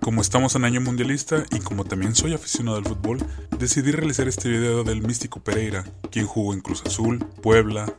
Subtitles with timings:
[0.00, 3.18] Como estamos en año mundialista y como también soy aficionado al fútbol,
[3.58, 7.92] decidí realizar este video del místico Pereira, quien jugó en Cruz Azul, Puebla,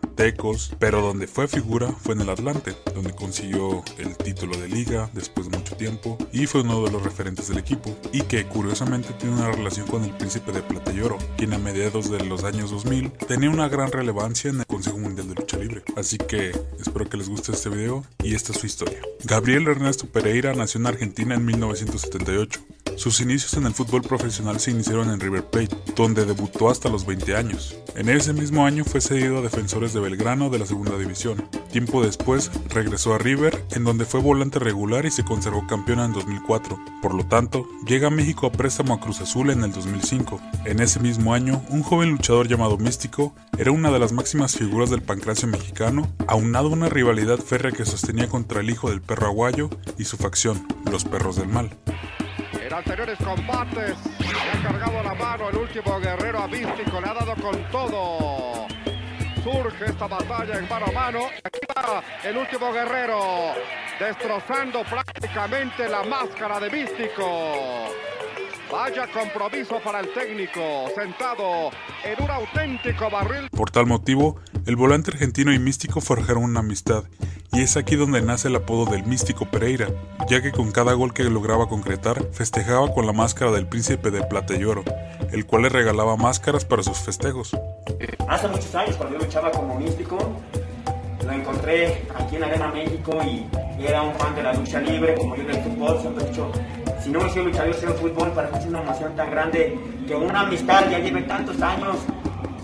[0.78, 5.50] Pero donde fue figura fue en el Atlante, donde consiguió el título de liga después
[5.50, 9.36] de mucho tiempo y fue uno de los referentes del equipo, y que curiosamente tiene
[9.36, 12.70] una relación con el príncipe de Plata y Oro, quien a mediados de los años
[12.70, 15.82] 2000 tenía una gran relevancia en el Consejo Mundial de Lucha Libre.
[15.96, 19.00] Así que espero que les guste este video y esta es su historia.
[19.24, 22.62] Gabriel Ernesto Pereira nació en Argentina en 1978.
[22.98, 27.06] Sus inicios en el fútbol profesional se iniciaron en River Plate, donde debutó hasta los
[27.06, 27.76] 20 años.
[27.96, 31.48] En ese mismo año fue cedido a Defensores de Belgrano de la Segunda División.
[31.72, 36.14] Tiempo después regresó a River, en donde fue volante regular y se conservó campeona en
[36.14, 36.80] 2004.
[37.02, 40.40] Por lo tanto, llega a México a préstamo a Cruz Azul en el 2005.
[40.66, 44.90] En ese mismo año, un joven luchador llamado Místico era una de las máximas figuras
[44.90, 49.70] del pancracio mexicano, aunado una rivalidad férrea que sostenía contra el hijo del perro aguayo
[49.98, 51.78] y su facción, los perros del mal.
[52.72, 57.14] En anteriores combates le ha cargado la mano el último guerrero a Místico, le ha
[57.14, 58.66] dado con todo.
[59.44, 61.20] Surge esta batalla en mano a mano.
[61.44, 63.56] Aquí va el último guerrero,
[64.00, 67.94] destrozando prácticamente la máscara de Místico.
[68.72, 70.62] Vaya compromiso para el técnico,
[70.96, 71.72] sentado
[72.06, 73.50] en un auténtico barril.
[73.50, 77.04] Por tal motivo, el volante argentino y Místico forjaron una amistad,
[77.52, 79.90] y es aquí donde nace el apodo del Místico Pereira,
[80.30, 84.24] ya que con cada gol que lograba concretar, festejaba con la máscara del príncipe de
[84.24, 84.86] plata y oro,
[85.34, 87.52] el cual le regalaba máscaras para sus festejos.
[88.30, 90.18] Hace muchos años, cuando yo luchaba como Místico,
[91.26, 93.46] lo encontré aquí en Arena México y
[93.86, 96.52] era un fan de la lucha libre, como yo del fútbol, siempre he dicho,
[97.04, 100.16] si no hubiese luchado yo en fútbol, para mí es una emoción tan grande que
[100.16, 101.98] una amistad ya lleve tantos años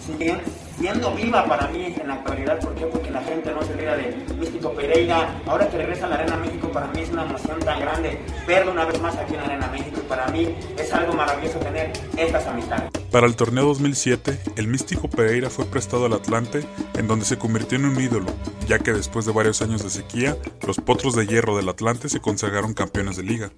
[0.05, 0.37] sigue
[0.77, 2.59] siendo viva para mí en la actualidad.
[2.59, 2.85] ¿Por qué?
[2.85, 5.41] Porque la gente no se olvida de Místico Pereira.
[5.45, 8.71] Ahora que regresa a la Arena México, para mí es una emoción tan grande verlo
[8.71, 9.99] una vez más aquí en la Arena México.
[10.03, 12.91] Y para mí es algo maravilloso tener estas amistades.
[13.11, 16.63] Para el torneo 2007, el místico Pereira fue prestado al Atlante,
[16.95, 18.27] en donde se convirtió en un ídolo,
[18.67, 22.19] ya que después de varios años de sequía, los Potros de Hierro del Atlante se
[22.19, 23.51] consagraron campeones de liga.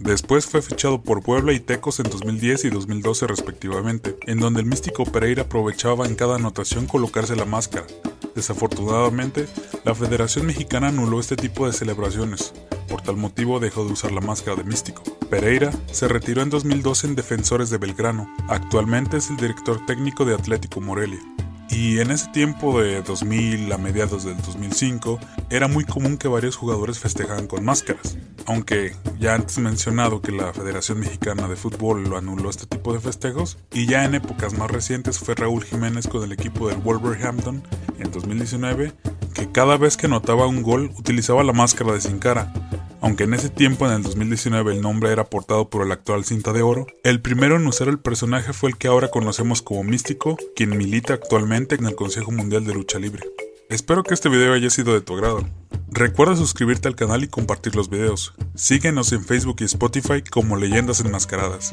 [0.00, 4.66] Después fue fichado por Puebla y Tecos en 2010 y 2012 respectivamente, en donde el
[4.66, 7.86] místico Pereira aprovechaba en cada anotación colocarse la máscara.
[8.34, 9.46] Desafortunadamente,
[9.84, 12.52] la Federación Mexicana anuló este tipo de celebraciones,
[12.88, 15.02] por tal motivo dejó de usar la máscara de místico.
[15.30, 20.34] Pereira se retiró en 2012 en Defensores de Belgrano, actualmente es el director técnico de
[20.34, 21.20] Atlético Morelia.
[21.70, 25.18] Y en ese tiempo de 2000 a mediados del 2005
[25.50, 28.16] era muy común que varios jugadores festejaran con máscaras.
[28.46, 33.00] Aunque ya antes mencionado que la Federación Mexicana de Fútbol lo anuló este tipo de
[33.00, 37.62] festejos, y ya en épocas más recientes fue Raúl Jiménez con el equipo del Wolverhampton
[37.98, 38.92] en 2019,
[39.32, 42.52] que cada vez que anotaba un gol utilizaba la máscara de sin cara,
[43.04, 46.54] aunque en ese tiempo, en el 2019, el nombre era portado por el actual Cinta
[46.54, 50.38] de Oro, el primero en usar el personaje fue el que ahora conocemos como Místico,
[50.56, 53.24] quien milita actualmente en el Consejo Mundial de Lucha Libre.
[53.68, 55.46] Espero que este video haya sido de tu agrado.
[55.90, 58.32] Recuerda suscribirte al canal y compartir los videos.
[58.54, 61.72] Síguenos en Facebook y Spotify como Leyendas Enmascaradas.